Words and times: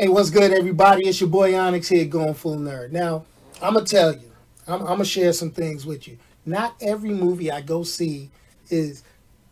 Hey, 0.00 0.06
what's 0.06 0.30
good, 0.30 0.52
everybody? 0.52 1.08
It's 1.08 1.20
your 1.20 1.28
boy 1.28 1.58
Onyx 1.58 1.88
here, 1.88 2.04
going 2.04 2.34
full 2.34 2.56
nerd. 2.56 2.92
Now, 2.92 3.24
I'm 3.60 3.74
gonna 3.74 3.84
tell 3.84 4.12
you, 4.12 4.30
I'm, 4.68 4.82
I'm 4.82 4.86
gonna 4.86 5.04
share 5.04 5.32
some 5.32 5.50
things 5.50 5.84
with 5.84 6.06
you. 6.06 6.18
Not 6.46 6.76
every 6.80 7.10
movie 7.10 7.50
I 7.50 7.62
go 7.62 7.82
see 7.82 8.30
is 8.70 9.02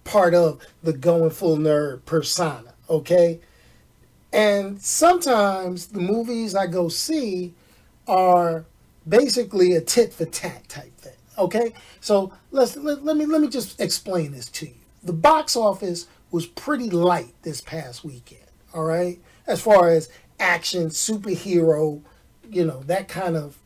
part 0.05 0.35
of 0.35 0.65
the 0.85 0.93
going 0.93 1.31
full 1.31 1.57
nerd 1.57 2.05
persona, 2.05 2.75
okay? 2.89 3.41
And 4.33 4.81
sometimes 4.81 5.89
the 5.89 5.99
movies 5.99 6.55
I 6.55 6.69
go 6.69 6.89
see 6.91 7.53
are 8.07 8.67
basically 9.09 9.73
a 9.73 9.81
tit 9.81 10.13
for 10.13 10.27
tat 10.27 10.69
type 10.69 10.97
thing. 10.97 11.13
Okay, 11.37 11.73
so 12.01 12.33
let's 12.53 12.77
let, 12.77 13.05
let 13.05 13.17
me 13.17 13.27
let 13.27 13.41
me 13.41 13.49
just 13.49 13.81
explain 13.81 14.31
this 14.31 14.49
to 14.51 14.67
you. 14.69 14.75
The 15.03 15.13
box 15.13 15.57
office 15.57 16.07
was 16.31 16.47
pretty 16.47 16.89
light 16.89 17.35
this 17.43 17.61
past 17.61 18.05
weekend. 18.05 18.43
All 18.73 18.85
right, 18.85 19.19
as 19.49 19.61
far 19.61 19.89
as 19.89 20.09
action, 20.39 20.89
superhero, 20.89 22.03
you 22.51 22.65
know 22.65 22.83
that 22.85 23.09
kind 23.09 23.37
of 23.37 23.59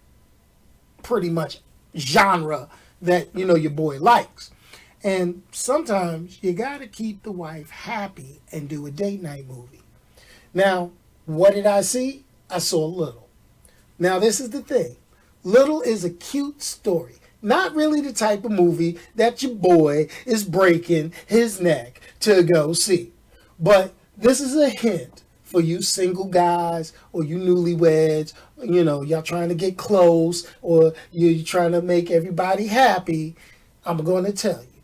pretty 1.02 1.30
much 1.30 1.60
genre 1.96 2.68
that 3.02 3.34
you 3.34 3.44
know 3.44 3.56
your 3.56 3.70
boy 3.70 3.98
likes. 3.98 4.50
And 5.02 5.42
sometimes 5.50 6.42
you 6.42 6.52
got 6.52 6.80
to 6.80 6.86
keep 6.86 7.22
the 7.22 7.32
wife 7.32 7.70
happy 7.70 8.40
and 8.52 8.68
do 8.68 8.86
a 8.86 8.90
date 8.90 9.22
night 9.22 9.48
movie. 9.48 9.82
Now, 10.52 10.90
what 11.24 11.54
did 11.54 11.64
I 11.64 11.80
see? 11.80 12.24
I 12.50 12.58
saw 12.58 12.84
Little. 12.84 13.28
Now, 13.98 14.18
this 14.18 14.40
is 14.40 14.50
the 14.50 14.60
thing 14.60 14.96
Little 15.42 15.80
is 15.80 16.04
a 16.04 16.10
cute 16.10 16.62
story. 16.62 17.14
Not 17.42 17.74
really 17.74 18.02
the 18.02 18.12
type 18.12 18.44
of 18.44 18.50
movie 18.50 18.98
that 19.14 19.42
your 19.42 19.54
boy 19.54 20.08
is 20.26 20.44
breaking 20.44 21.14
his 21.26 21.60
neck 21.60 22.00
to 22.20 22.42
go 22.42 22.74
see. 22.74 23.12
But 23.58 23.94
this 24.16 24.40
is 24.40 24.54
a 24.54 24.68
hint 24.68 25.22
for 25.50 25.60
you 25.60 25.82
single 25.82 26.26
guys 26.26 26.92
or 27.12 27.24
you 27.24 27.36
newlyweds, 27.36 28.32
you 28.62 28.84
know, 28.84 29.02
y'all 29.02 29.20
trying 29.20 29.48
to 29.48 29.54
get 29.54 29.76
close 29.76 30.46
or 30.62 30.94
you're 31.10 31.44
trying 31.44 31.72
to 31.72 31.82
make 31.82 32.10
everybody 32.10 32.68
happy. 32.68 33.34
I'm 33.84 33.98
going 33.98 34.24
to 34.24 34.32
tell 34.32 34.62
you 34.62 34.82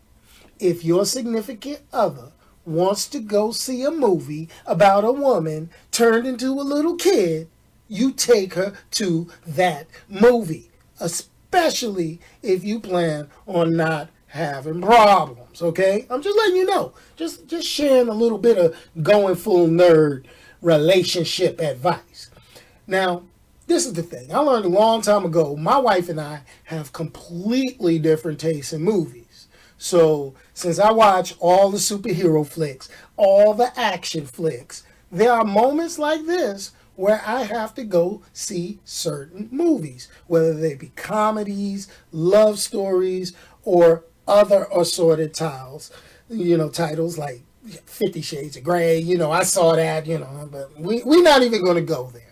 if 0.59 0.83
your 0.83 1.05
significant 1.05 1.79
other 1.93 2.31
wants 2.65 3.07
to 3.07 3.19
go 3.19 3.51
see 3.51 3.83
a 3.83 3.91
movie 3.91 4.49
about 4.65 5.05
a 5.05 5.11
woman 5.11 5.69
turned 5.91 6.27
into 6.27 6.51
a 6.51 6.61
little 6.61 6.95
kid, 6.95 7.47
you 7.87 8.11
take 8.11 8.55
her 8.55 8.73
to 8.91 9.29
that 9.45 9.87
movie, 10.09 10.69
especially 10.99 12.19
if 12.43 12.65
you 12.65 12.81
plan 12.81 13.29
on 13.45 13.77
not 13.77 14.09
having 14.27 14.81
problems, 14.81 15.61
okay? 15.61 16.05
I'm 16.09 16.21
just 16.21 16.37
letting 16.37 16.57
you 16.57 16.65
know. 16.65 16.91
Just 17.15 17.47
just 17.47 17.65
sharing 17.65 18.09
a 18.09 18.13
little 18.13 18.37
bit 18.37 18.57
of 18.57 18.75
going 19.01 19.35
full 19.35 19.67
nerd 19.67 20.25
relationship 20.61 21.59
advice. 21.59 22.29
Now, 22.85 23.23
this 23.67 23.85
is 23.85 23.93
the 23.93 24.03
thing. 24.03 24.33
I 24.33 24.39
learned 24.39 24.65
a 24.65 24.69
long 24.69 25.01
time 25.01 25.25
ago, 25.25 25.55
my 25.55 25.77
wife 25.77 26.07
and 26.09 26.21
I 26.21 26.41
have 26.65 26.93
completely 26.93 27.99
different 27.99 28.39
tastes 28.39 28.73
in 28.73 28.81
movies. 28.81 29.47
So, 29.77 30.33
since 30.53 30.79
I 30.79 30.91
watch 30.91 31.35
all 31.39 31.69
the 31.69 31.77
superhero 31.77 32.47
flicks, 32.47 32.89
all 33.15 33.53
the 33.53 33.77
action 33.77 34.25
flicks, 34.25 34.83
there 35.11 35.31
are 35.31 35.43
moments 35.43 35.99
like 35.99 36.25
this 36.25 36.71
where 36.95 37.21
I 37.25 37.43
have 37.43 37.75
to 37.75 37.83
go 37.83 38.23
see 38.33 38.79
certain 38.83 39.49
movies, 39.51 40.07
whether 40.25 40.53
they 40.53 40.73
be 40.73 40.91
comedies, 40.95 41.87
love 42.11 42.57
stories, 42.57 43.33
or 43.63 44.03
other 44.27 44.67
assorted 44.75 45.33
titles, 45.33 45.91
you 46.27 46.57
know, 46.57 46.69
titles 46.69 47.17
like 47.17 47.43
Fifty 47.85 48.21
Shades 48.21 48.57
of 48.57 48.63
Grey. 48.63 48.99
You 48.99 49.17
know, 49.17 49.31
I 49.31 49.43
saw 49.43 49.75
that, 49.75 50.05
you 50.05 50.19
know, 50.19 50.49
but 50.51 50.77
we, 50.79 51.03
we're 51.03 51.23
not 51.23 51.43
even 51.43 51.63
going 51.63 51.75
to 51.75 51.81
go 51.81 52.09
there. 52.11 52.23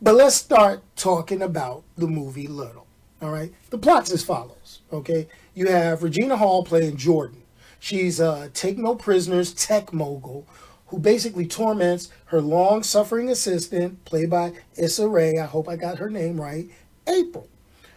But 0.00 0.14
let's 0.16 0.36
start 0.36 0.82
talking 0.96 1.42
about 1.42 1.82
the 1.96 2.06
movie 2.06 2.46
Little. 2.46 2.86
All 3.22 3.30
right. 3.30 3.52
The 3.70 3.78
plot's 3.78 4.12
as 4.12 4.22
follows. 4.22 4.80
Okay. 4.92 5.28
You 5.54 5.68
have 5.68 6.02
Regina 6.02 6.36
Hall 6.36 6.64
playing 6.64 6.96
Jordan. 6.96 7.42
She's 7.78 8.20
a 8.20 8.50
take 8.52 8.76
no 8.78 8.94
prisoners 8.94 9.54
tech 9.54 9.92
mogul 9.92 10.46
who 10.88 10.98
basically 10.98 11.46
torments 11.46 12.10
her 12.26 12.40
long 12.40 12.82
suffering 12.82 13.30
assistant, 13.30 14.04
played 14.04 14.30
by 14.30 14.52
Issa 14.76 15.08
Rae. 15.08 15.38
I 15.38 15.46
hope 15.46 15.68
I 15.68 15.76
got 15.76 15.98
her 15.98 16.10
name 16.10 16.40
right, 16.40 16.68
April. 17.06 17.48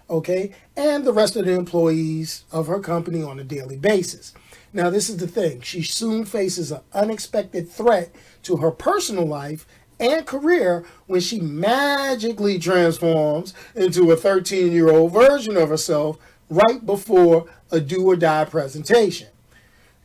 Okay, 0.09 0.51
and 0.75 1.03
the 1.03 1.11
rest 1.11 1.35
of 1.35 1.45
the 1.45 1.51
employees 1.51 2.45
of 2.51 2.67
her 2.67 2.79
company 2.79 3.21
on 3.21 3.39
a 3.39 3.43
daily 3.43 3.75
basis. 3.75 4.33
Now, 4.71 4.89
this 4.89 5.09
is 5.09 5.17
the 5.17 5.27
thing 5.27 5.61
she 5.61 5.81
soon 5.81 6.23
faces 6.23 6.71
an 6.71 6.81
unexpected 6.93 7.69
threat 7.69 8.13
to 8.43 8.57
her 8.57 8.71
personal 8.71 9.25
life 9.25 9.65
and 9.99 10.25
career 10.25 10.85
when 11.07 11.21
she 11.21 11.41
magically 11.41 12.59
transforms 12.59 13.53
into 13.75 14.11
a 14.11 14.15
13 14.15 14.71
year 14.71 14.89
old 14.89 15.13
version 15.13 15.57
of 15.57 15.69
herself 15.69 16.17
right 16.49 16.85
before 16.85 17.45
a 17.71 17.79
do 17.79 18.05
or 18.05 18.15
die 18.15 18.45
presentation. 18.45 19.27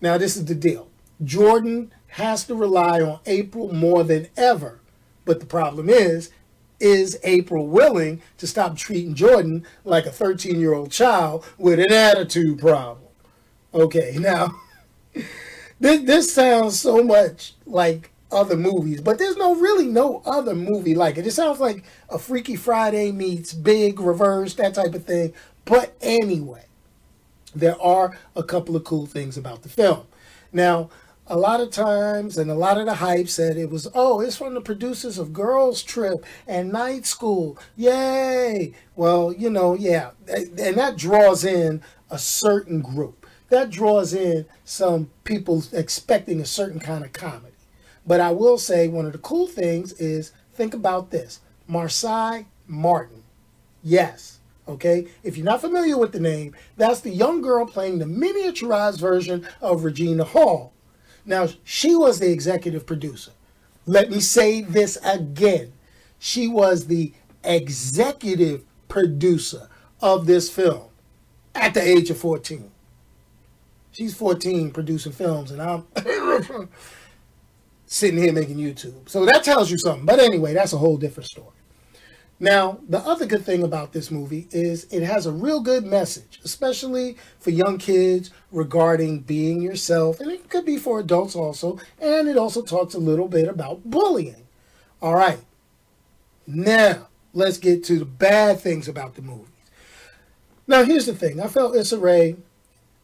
Now, 0.01 0.19
this 0.19 0.37
is 0.37 0.47
the 0.47 0.55
deal 0.55 0.89
Jordan 1.23 1.93
has 2.09 2.45
to 2.45 2.55
rely 2.55 3.01
on 3.01 3.21
April 3.27 3.73
more 3.73 4.05
than 4.05 4.29
ever. 4.37 4.81
But 5.25 5.41
the 5.41 5.47
problem 5.47 5.89
is, 5.89 6.31
is 6.83 7.19
April 7.23 7.69
willing 7.69 8.21
to 8.39 8.47
stop 8.47 8.77
treating 8.77 9.15
Jordan 9.15 9.65
like 9.85 10.05
a 10.05 10.11
13 10.11 10.59
year 10.61 10.75
old 10.75 10.91
child 10.91 11.47
with 11.57 11.79
an 11.79 11.93
attitude 11.93 12.59
problem? 12.59 12.99
Okay, 13.73 14.17
now, 14.21 14.51
this, 15.81 16.03
this 16.03 16.35
sounds 16.35 16.79
so 16.81 17.03
much 17.03 17.55
like 17.65 18.11
other 18.33 18.57
movies, 18.57 19.01
but 19.01 19.19
there's 19.19 19.37
no 19.37 19.55
really 19.55 19.87
no 19.87 20.23
other 20.27 20.55
movie 20.55 20.95
like 20.95 21.17
it. 21.17 21.27
It 21.27 21.33
sounds 21.33 21.61
like 21.61 21.85
a 22.11 22.19
Freaky 22.19 22.57
Friday 22.57 23.13
meets 23.13 23.53
Big 23.53 24.01
Reverse, 24.01 24.55
that 24.55 24.75
type 24.75 24.95
of 24.95 25.05
thing. 25.05 25.33
But 25.65 25.95
anyway, 26.01 26.65
there 27.55 27.81
are 27.81 28.19
a 28.35 28.43
couple 28.43 28.75
of 28.75 28.85
cool 28.85 29.07
things 29.07 29.37
about 29.37 29.63
the 29.63 29.69
film. 29.69 30.07
Now, 30.53 30.91
a 31.27 31.37
lot 31.37 31.61
of 31.61 31.71
times 31.71 32.37
and 32.37 32.51
a 32.51 32.55
lot 32.55 32.79
of 32.79 32.87
the 32.87 32.95
hype 32.95 33.29
said 33.29 33.57
it 33.57 33.71
was 33.71 33.89
oh 33.95 34.21
it's 34.21 34.37
from 34.37 34.55
the 34.55 34.61
producers 34.61 35.19
of 35.19 35.33
girls 35.33 35.83
trip 35.83 36.25
and 36.47 36.73
night 36.73 37.07
school. 37.07 37.59
Yay! 37.77 38.75
Well 38.97 39.33
you 39.33 39.49
know 39.49 39.75
yeah 39.75 40.11
and 40.29 40.77
that 40.77 40.97
draws 40.97 41.45
in 41.45 41.83
a 42.11 42.19
certain 42.19 42.81
group. 42.81 43.27
That 43.51 43.71
draws 43.71 44.15
in 44.15 44.47
some 44.65 45.11
people 45.25 45.63
expecting 45.73 46.41
a 46.41 46.47
certain 46.47 46.81
kind 46.81 47.05
of 47.05 47.13
comedy. 47.13 47.55
But 48.07 48.21
i 48.21 48.31
will 48.31 48.59
say 48.59 48.89
one 48.89 49.07
of 49.07 49.13
the 49.13 49.19
cool 49.19 49.47
things 49.47 49.93
is 49.95 50.33
think 50.53 50.75
about 50.75 51.11
this. 51.11 51.41
Marsai 51.71 52.47
martin. 52.67 53.23
Yes 53.83 54.39
okay? 54.69 55.09
If 55.25 55.37
you're 55.37 55.45
not 55.45 55.61
familiar 55.61 55.99
with 55.99 56.13
the 56.13 56.21
name 56.21 56.55
that's 56.77 57.01
the 57.01 57.11
young 57.11 57.43
girl 57.43 57.67
playing 57.67 57.99
the 57.99 58.05
miniaturized 58.05 59.01
version 59.01 59.47
of 59.61 59.83
regina 59.83 60.23
hall 60.25 60.73
now, 61.25 61.49
she 61.65 61.95
was 61.95 62.19
the 62.19 62.31
executive 62.31 62.87
producer. 62.87 63.33
Let 63.87 64.11
me 64.11 64.21
say 64.21 64.63
this 64.63 64.97
again. 65.05 65.73
She 66.19 66.49
was 66.49 66.87
the 66.87 67.13
executive 67.45 68.65
producer 68.89 69.69
of 70.01 70.27
this 70.27 70.51
film 70.51 70.89
at 71.55 71.75
the 71.75 71.83
age 71.83 72.11
of 72.11 72.19
14. 72.19 72.71
She's 73.93 74.15
14 74.15 74.71
producing 74.71 75.13
films, 75.13 75.51
and 75.51 75.61
I'm 75.61 75.87
sitting 77.87 78.19
here 78.19 78.33
making 78.33 78.57
YouTube. 78.57 79.09
So 79.09 79.25
that 79.27 79.43
tells 79.45 79.71
you 79.71 79.79
something. 79.79 80.07
But 80.07 80.19
anyway, 80.19 80.55
that's 80.55 80.73
a 80.73 80.79
whole 80.79 80.97
different 80.97 81.29
story. 81.29 81.49
Now, 82.43 82.81
the 82.89 82.99
other 82.99 83.25
good 83.25 83.45
thing 83.45 83.63
about 83.63 83.93
this 83.93 84.11
movie 84.11 84.49
is 84.51 84.89
it 84.91 85.05
has 85.05 85.27
a 85.27 85.33
real 85.33 85.61
good 85.61 85.87
message, 85.87 86.41
especially 86.43 87.17
for 87.39 87.51
young 87.51 87.79
kids 87.79 88.33
regarding 88.51 89.21
being 89.21 89.63
yourself, 89.63 90.19
and 90.19 90.29
it 90.29 90.49
could 90.49 90.65
be 90.65 90.77
for 90.77 90.99
adults 90.99 91.37
also, 91.37 91.79
and 92.01 92.29
it 92.29 92.37
also 92.37 92.61
talks 92.61 92.95
a 92.95 92.99
little 92.99 93.29
bit 93.29 93.47
about 93.47 93.89
bullying. 93.89 94.49
All 95.01 95.15
right, 95.15 95.39
now 96.45 97.07
let's 97.33 97.59
get 97.59 97.85
to 97.85 98.01
the 98.01 98.05
bad 98.05 98.59
things 98.59 98.89
about 98.89 99.15
the 99.15 99.23
movies. 99.23 99.47
Now, 100.67 100.83
here's 100.83 101.07
the 101.07 101.15
thing 101.15 101.41
I 101.41 101.47
felt 101.47 101.77
Issa 101.77 101.99
Rae, 101.99 102.35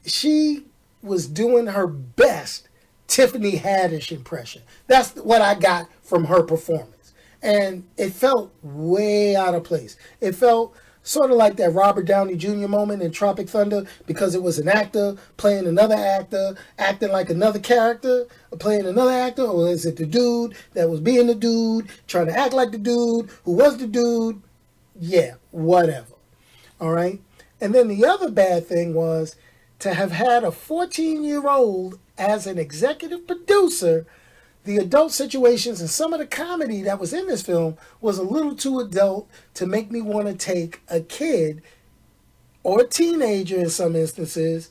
she 0.05 0.64
was 1.00 1.29
doing 1.29 1.69
her 1.69 1.87
best 1.87 2.69
Tiffany 3.06 3.52
Haddish 3.52 4.11
impression. 4.11 4.62
That's 4.88 5.14
what 5.14 5.43
I 5.43 5.55
got 5.55 5.88
from 6.02 6.25
her 6.25 6.43
performance 6.43 6.98
and 7.43 7.85
it 7.96 8.12
felt 8.12 8.52
way 8.62 9.37
out 9.37 9.55
of 9.55 9.64
place. 9.64 9.96
It 10.20 10.35
felt 10.35 10.75
sort 11.02 11.31
of 11.31 11.37
like 11.37 11.56
that 11.56 11.70
Robert 11.70 12.05
Downey 12.05 12.37
Jr. 12.37 12.69
moment 12.69 13.02
in 13.02 13.11
Tropic 13.11 13.49
Thunder 13.49 13.87
because 14.06 14.35
it 14.35 14.43
was 14.43 14.58
an 14.58 14.69
actor 14.69 15.17
playing 15.37 15.67
another 15.67 15.94
actor, 15.94 16.55
acting 16.79 17.11
like 17.11 17.31
another 17.31 17.58
character, 17.58 18.26
playing 18.58 18.87
another 18.87 19.12
actor, 19.12 19.43
or 19.44 19.69
is 19.69 19.87
it 19.87 19.96
the 19.96 20.06
dude 20.06 20.55
that 20.75 20.90
was 20.90 21.00
being 21.00 21.26
the 21.26 21.35
dude, 21.35 21.88
trying 22.06 22.26
to 22.26 22.38
act 22.38 22.52
like 22.52 22.73
the 22.73 22.79
dude 22.79 23.31
who 23.44 23.52
was 23.52 23.79
the 23.79 23.87
dude? 23.87 24.43
Yeah, 25.00 25.34
whatever. 25.50 26.14
All 26.81 26.93
right. 26.93 27.20
And 27.61 27.75
then 27.75 27.88
the 27.88 28.05
other 28.05 28.31
bad 28.31 28.67
thing 28.67 28.94
was 28.94 29.34
to 29.81 29.94
have 29.94 30.12
had 30.12 30.44
a 30.44 30.52
14 30.52 31.25
year 31.25 31.49
old 31.49 31.99
as 32.17 32.46
an 32.46 32.58
executive 32.58 33.26
producer 33.26 34.06
the 34.64 34.76
adult 34.76 35.12
situations 35.12 35.81
and 35.81 35.88
some 35.88 36.12
of 36.12 36.19
the 36.19 36.26
comedy 36.26 36.82
that 36.82 36.99
was 36.99 37.12
in 37.12 37.26
this 37.26 37.43
film 37.43 37.76
was 38.00 38.19
a 38.19 38.22
little 38.22 38.55
too 38.55 38.81
adult 38.81 39.28
to 39.55 39.66
make 39.66 39.90
me 39.90 40.02
want 40.02 40.26
to 40.26 40.34
take 40.34 40.82
a 40.88 41.00
kid 41.00 41.62
or 42.62 42.81
a 42.81 42.87
teenager 42.87 43.56
in 43.56 43.70
some 43.70 43.96
instances 43.96 44.70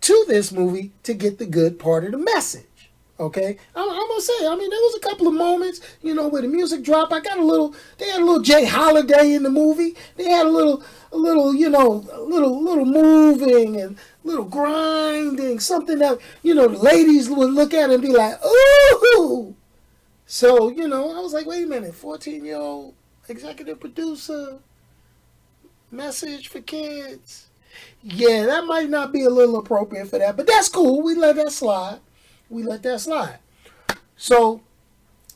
to 0.00 0.24
this 0.28 0.52
movie 0.52 0.92
to 1.02 1.14
get 1.14 1.38
the 1.38 1.46
good 1.46 1.78
part 1.78 2.04
of 2.04 2.12
the 2.12 2.18
message. 2.18 2.66
Okay, 3.18 3.56
I'm, 3.76 3.88
I'm, 3.88 4.08
gonna 4.08 4.20
say. 4.20 4.46
I 4.46 4.56
mean, 4.56 4.70
there 4.70 4.80
was 4.80 4.96
a 4.96 5.00
couple 5.00 5.28
of 5.28 5.34
moments, 5.34 5.80
you 6.02 6.14
know, 6.14 6.26
where 6.26 6.42
the 6.42 6.48
music 6.48 6.82
dropped. 6.82 7.12
I 7.12 7.20
got 7.20 7.38
a 7.38 7.44
little. 7.44 7.72
They 7.98 8.10
had 8.10 8.20
a 8.20 8.24
little 8.24 8.42
Jay 8.42 8.64
Holiday 8.64 9.34
in 9.34 9.44
the 9.44 9.50
movie. 9.50 9.94
They 10.16 10.24
had 10.24 10.46
a 10.46 10.50
little, 10.50 10.82
a 11.12 11.16
little, 11.16 11.54
you 11.54 11.70
know, 11.70 12.04
a 12.12 12.20
little, 12.20 12.60
little 12.60 12.84
moving 12.84 13.80
and 13.80 13.96
little 14.24 14.44
grinding. 14.44 15.60
Something 15.60 16.00
that 16.00 16.18
you 16.42 16.56
know, 16.56 16.66
the 16.66 16.78
ladies 16.78 17.30
would 17.30 17.52
look 17.52 17.72
at 17.72 17.90
and 17.90 18.02
be 18.02 18.12
like, 18.12 18.36
"Ooh." 18.44 19.54
So 20.26 20.68
you 20.70 20.88
know, 20.88 21.16
I 21.16 21.20
was 21.20 21.32
like, 21.32 21.46
wait 21.46 21.64
a 21.64 21.68
minute, 21.68 21.94
14 21.94 22.44
year 22.44 22.56
old 22.56 22.94
executive 23.28 23.78
producer 23.78 24.58
message 25.92 26.48
for 26.48 26.60
kids. 26.60 27.46
Yeah, 28.02 28.46
that 28.46 28.66
might 28.66 28.90
not 28.90 29.12
be 29.12 29.22
a 29.22 29.30
little 29.30 29.58
appropriate 29.58 30.08
for 30.08 30.18
that, 30.18 30.36
but 30.36 30.48
that's 30.48 30.68
cool. 30.68 31.00
We 31.00 31.14
let 31.14 31.36
that 31.36 31.52
slide 31.52 32.00
we 32.54 32.62
let 32.62 32.84
that 32.84 33.00
slide. 33.00 33.40
So 34.16 34.62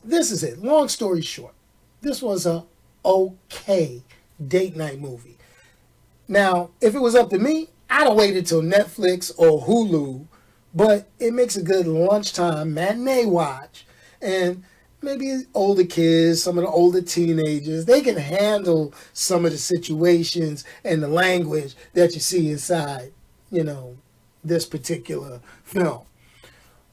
this 0.03 0.31
is 0.31 0.41
it. 0.41 0.63
Long 0.63 0.87
story 0.87 1.21
short, 1.21 1.53
this 2.01 2.21
was 2.21 2.45
a 2.45 2.63
okay 3.03 4.03
date 4.47 4.75
night 4.77 4.99
movie. 4.99 5.37
Now, 6.27 6.69
if 6.79 6.95
it 6.95 6.99
was 6.99 7.15
up 7.15 7.29
to 7.31 7.37
me, 7.37 7.67
I'd 7.89 8.07
have 8.07 8.15
waited 8.15 8.45
till 8.45 8.61
Netflix 8.61 9.31
or 9.37 9.61
Hulu, 9.65 10.27
but 10.73 11.09
it 11.19 11.33
makes 11.33 11.57
a 11.57 11.61
good 11.61 11.87
lunchtime 11.87 12.73
matinee 12.73 13.25
watch. 13.25 13.85
And 14.21 14.63
maybe 15.01 15.41
older 15.53 15.83
kids, 15.83 16.41
some 16.41 16.57
of 16.57 16.63
the 16.63 16.69
older 16.69 17.01
teenagers, 17.01 17.85
they 17.85 17.99
can 18.01 18.15
handle 18.15 18.93
some 19.11 19.43
of 19.43 19.51
the 19.51 19.57
situations 19.57 20.63
and 20.85 21.03
the 21.03 21.07
language 21.07 21.75
that 21.93 22.13
you 22.13 22.21
see 22.21 22.49
inside, 22.51 23.11
you 23.51 23.63
know, 23.63 23.97
this 24.43 24.65
particular 24.65 25.41
film. 25.63 26.03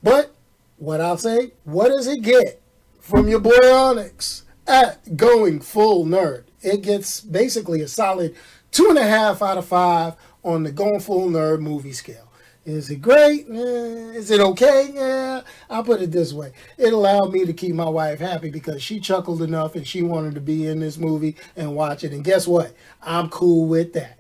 But 0.02 0.34
what 0.76 1.00
I'll 1.00 1.19
say, 1.19 1.52
what 1.64 1.88
does 1.88 2.06
it 2.06 2.22
get 2.22 2.60
from 3.00 3.28
your 3.28 3.40
boy 3.40 3.58
Onyx 3.64 4.44
at 4.66 5.16
Going 5.16 5.60
Full 5.60 6.04
Nerd? 6.04 6.44
It 6.62 6.82
gets 6.82 7.20
basically 7.20 7.81
a 7.81 7.88
solid 7.88 8.34
two 8.70 8.88
and 8.88 8.98
a 8.98 9.06
half 9.06 9.43
out 9.43 9.58
of 9.58 9.66
five 9.66 10.14
on 10.43 10.62
the 10.62 10.72
Going 10.72 11.00
Full 11.00 11.28
Nerd 11.28 11.60
movie 11.60 11.93
scale. 11.93 12.26
Is 12.66 12.90
it 12.90 12.96
great? 12.96 13.46
Eh, 13.48 14.19
is 14.19 14.28
it 14.32 14.40
okay? 14.40 14.90
Yeah, 14.93 15.43
I'll 15.70 15.84
put 15.84 16.02
it 16.02 16.10
this 16.10 16.32
way. 16.32 16.52
It 16.76 16.93
allowed 16.93 17.32
me 17.32 17.44
to 17.44 17.52
keep 17.52 17.76
my 17.76 17.88
wife 17.88 18.19
happy 18.19 18.50
because 18.50 18.82
she 18.82 18.98
chuckled 18.98 19.40
enough 19.40 19.76
and 19.76 19.87
she 19.87 20.02
wanted 20.02 20.34
to 20.34 20.40
be 20.40 20.66
in 20.66 20.81
this 20.81 20.98
movie 20.98 21.37
and 21.56 21.76
watch 21.76 22.02
it. 22.02 22.12
And 22.12 22.25
guess 22.25 22.48
what? 22.48 22.75
I'm 23.00 23.28
cool 23.28 23.69
with 23.69 23.93
that. 23.93 24.19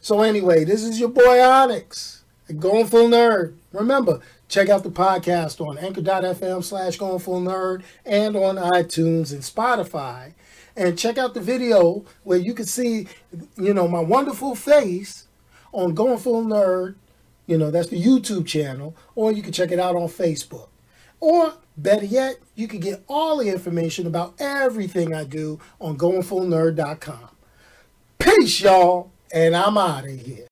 So 0.00 0.22
anyway, 0.22 0.64
this 0.64 0.84
is 0.84 1.00
your 1.00 1.08
boy 1.08 1.42
Onyx, 1.42 2.21
Going 2.58 2.86
Full 2.86 3.08
Nerd. 3.08 3.56
Remember, 3.72 4.20
Check 4.52 4.68
out 4.68 4.82
the 4.82 4.90
podcast 4.90 5.66
on 5.66 5.78
anchor.fm 5.78 6.62
slash 6.62 6.98
going 6.98 7.20
full 7.20 7.40
nerd 7.40 7.82
and 8.04 8.36
on 8.36 8.56
iTunes 8.56 9.32
and 9.32 9.40
Spotify. 9.40 10.34
And 10.76 10.98
check 10.98 11.16
out 11.16 11.32
the 11.32 11.40
video 11.40 12.04
where 12.22 12.36
you 12.36 12.52
can 12.52 12.66
see, 12.66 13.08
you 13.56 13.72
know, 13.72 13.88
my 13.88 14.00
wonderful 14.00 14.54
face 14.54 15.26
on 15.72 15.94
Going 15.94 16.18
Full 16.18 16.44
Nerd. 16.44 16.96
You 17.46 17.56
know, 17.56 17.70
that's 17.70 17.88
the 17.88 18.02
YouTube 18.02 18.46
channel. 18.46 18.94
Or 19.14 19.32
you 19.32 19.42
can 19.42 19.52
check 19.52 19.70
it 19.70 19.78
out 19.78 19.96
on 19.96 20.08
Facebook. 20.08 20.68
Or 21.18 21.54
better 21.78 22.04
yet, 22.04 22.36
you 22.54 22.68
can 22.68 22.80
get 22.80 23.02
all 23.08 23.38
the 23.38 23.48
information 23.48 24.06
about 24.06 24.34
everything 24.38 25.14
I 25.14 25.24
do 25.24 25.60
on 25.80 25.96
goingfullnerd.com. 25.96 27.30
Peace, 28.18 28.60
y'all, 28.60 29.10
and 29.32 29.56
I'm 29.56 29.78
out 29.78 30.04
of 30.04 30.20
here. 30.20 30.51